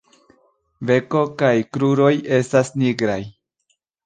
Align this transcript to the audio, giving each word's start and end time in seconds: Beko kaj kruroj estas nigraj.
Beko 0.91 1.21
kaj 1.41 1.51
kruroj 1.77 2.11
estas 2.39 2.73
nigraj. 2.85 3.21